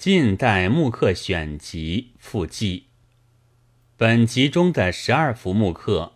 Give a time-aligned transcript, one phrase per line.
[0.00, 2.86] 近代木刻选集附记。
[3.98, 6.14] 本集中的十二幅木刻，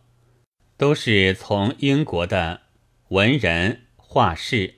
[0.79, 2.63] 都是从英国的
[3.09, 4.77] 文人画室、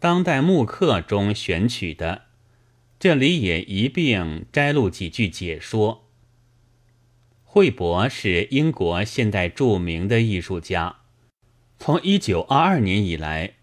[0.00, 2.22] 当代木刻中选取的。
[2.98, 6.08] 这里也一并摘录几句解说。
[7.44, 11.02] 惠博是英国现代著名的艺术家，
[11.78, 13.58] 从一九二二年以来，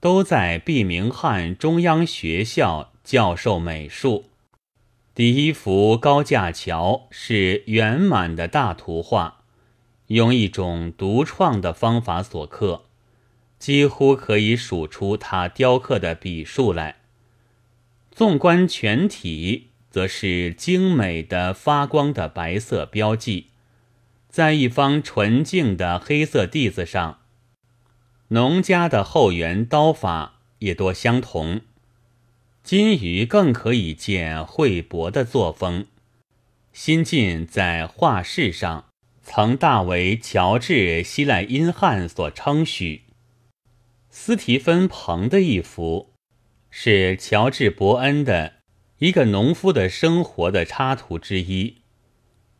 [0.00, 4.24] 都在毕明汉中央学校教授美术。
[5.14, 9.44] 第一幅高架桥是圆满的大图画，
[10.08, 12.86] 用一种独创的方法所刻，
[13.60, 16.96] 几乎可以数出他雕刻的笔数来。
[18.10, 23.50] 纵观全体，则是精美的发光的白色标记，
[24.28, 27.20] 在一方纯净的黑色地子上，
[28.28, 31.60] 农家的后园刀法也多相同。
[32.66, 35.86] 金鱼更可以见惠博的作风。
[36.72, 38.86] 新晋在画室上
[39.22, 40.72] 曾大为乔治·
[41.04, 43.02] 希赖因汉所称许。
[44.10, 46.10] 斯提芬·彭的一幅，
[46.68, 48.54] 是乔治·伯恩的
[48.98, 51.76] 一个农夫的生活的插图之一。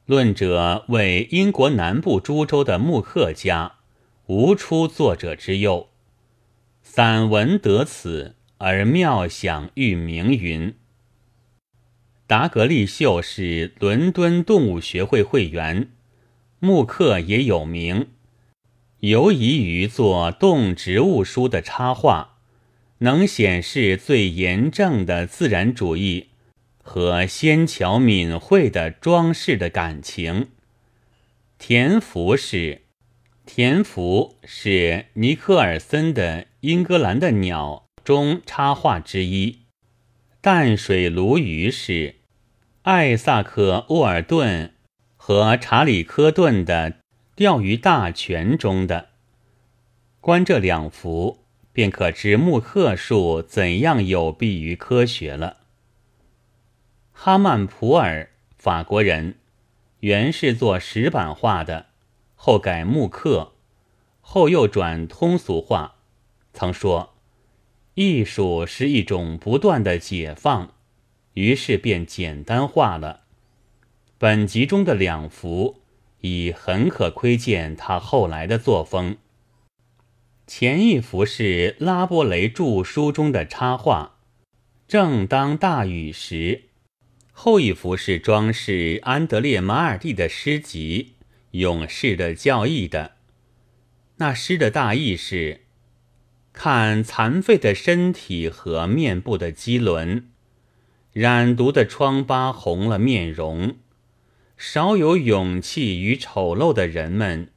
[0.05, 3.79] 论者为英国南部诸州的木刻家，
[4.27, 5.89] 无出作者之右。
[6.85, 8.37] 散文得此。
[8.59, 10.75] 而妙想欲名云。
[12.27, 15.91] 达格利秀是伦敦动物学会会员，
[16.59, 18.09] 木刻也有名，
[19.01, 22.39] 尤宜于做动植物书的插画，
[22.99, 26.29] 能显示最严正的自然主义
[26.83, 30.49] 和纤巧敏慧的装饰的感情。
[31.59, 32.83] 田福是，
[33.45, 37.85] 田福是尼克尔森的《英格兰的鸟》。
[38.07, 39.63] 中插画之一，
[40.41, 42.15] 淡水鲈鱼是
[42.83, 44.75] 艾萨克·沃尔顿
[45.17, 46.91] 和查理·科顿的
[47.35, 49.09] 《钓鱼大全》中的。
[50.21, 55.57] 观这两幅，便可知木刻术怎样有弊于科学了。
[57.11, 59.35] 哈曼普尔，法国人，
[59.99, 61.87] 原是做石板画的，
[62.37, 63.55] 后改木刻，
[64.21, 65.97] 后又转通俗画，
[66.53, 67.16] 曾说。
[67.97, 70.75] 艺术是一种不断的解放，
[71.33, 73.23] 于是便简单化了。
[74.19, 75.81] 本集中的两幅
[76.21, 79.17] 已很可窥见他后来的作风。
[80.47, 84.19] 前一幅是拉波雷著书中的插画，
[84.87, 86.65] 正当大雨时；
[87.33, 91.15] 后一幅是装饰安德烈马尔蒂的诗集
[91.53, 93.13] 《勇士的教义》的。
[94.17, 95.63] 那诗的大意是。
[96.57, 100.27] 看残废的身体和面部的肌轮，
[101.13, 103.77] 染毒的疮疤红了面容，
[104.57, 107.51] 少有勇气与丑陋的人们，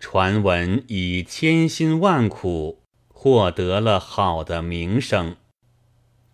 [0.00, 5.36] 传闻以千辛万苦获得了好的名声。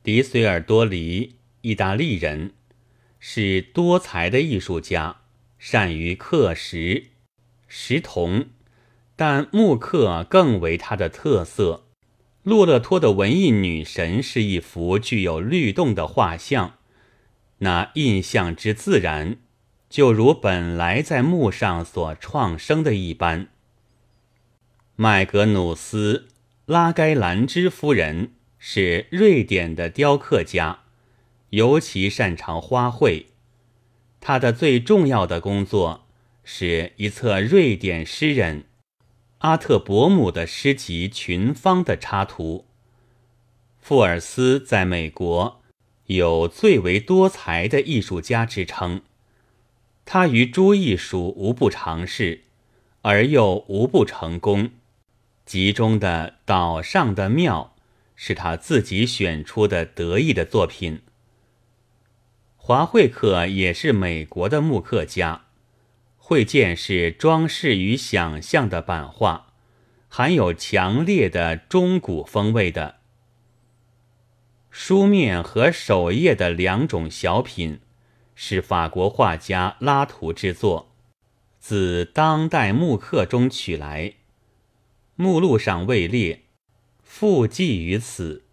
[0.05, 2.53] 迪随尔多里，意大利人，
[3.19, 5.17] 是多才的艺术家，
[5.59, 7.09] 善于刻石、
[7.67, 8.47] 石铜，
[9.17, 11.87] 但木刻更为他的特色。
[12.49, 16.79] 洛勒托的文艺女神是一幅具有律动的画像，
[17.59, 19.37] 那印象之自然，
[19.91, 23.49] 就如本来在木上所创生的一般。
[24.97, 26.29] 麦格努斯·
[26.65, 30.85] 拉该兰芝夫人是瑞典的雕刻家，
[31.51, 33.27] 尤其擅长花卉。
[34.21, 36.07] 他的最重要的工作
[36.43, 38.65] 是一册瑞典诗人。
[39.39, 42.67] 阿特伯姆的诗集《群芳》的插图。
[43.79, 45.61] 富尔斯在美国
[46.07, 49.03] 有最为多才的艺术家之称，
[50.05, 52.43] 他于诸艺术无不尝试，
[53.03, 54.71] 而又无不成功。
[55.47, 57.77] 集中的《岛上的庙》
[58.17, 61.03] 是他自己选出的得意的作品。
[62.57, 65.45] 华惠克也是美国的木刻家。
[66.29, 69.55] 会见是装饰与想象的版画，
[70.11, 72.97] 含有强烈的中古风味的。
[74.69, 77.81] 书面和首页的两种小品，
[78.35, 80.95] 是法国画家拉图之作，
[81.59, 84.17] 自当代木刻中取来，
[85.17, 86.43] 目录上位列，
[87.03, 88.45] 附记于此。